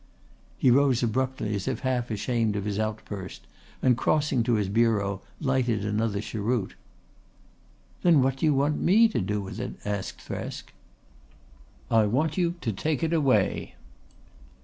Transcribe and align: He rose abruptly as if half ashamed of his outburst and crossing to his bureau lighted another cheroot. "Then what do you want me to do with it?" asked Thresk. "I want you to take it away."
He 0.57 0.71
rose 0.71 1.03
abruptly 1.03 1.53
as 1.53 1.67
if 1.67 1.81
half 1.81 2.09
ashamed 2.09 2.55
of 2.55 2.65
his 2.65 2.79
outburst 2.79 3.45
and 3.83 3.95
crossing 3.95 4.41
to 4.41 4.55
his 4.55 4.67
bureau 4.67 5.21
lighted 5.39 5.85
another 5.85 6.21
cheroot. 6.21 6.73
"Then 8.01 8.23
what 8.23 8.37
do 8.37 8.47
you 8.47 8.55
want 8.55 8.81
me 8.81 9.07
to 9.09 9.21
do 9.21 9.39
with 9.41 9.59
it?" 9.59 9.75
asked 9.85 10.17
Thresk. 10.21 10.73
"I 11.91 12.07
want 12.07 12.35
you 12.35 12.55
to 12.61 12.73
take 12.73 13.03
it 13.03 13.13
away." 13.13 13.75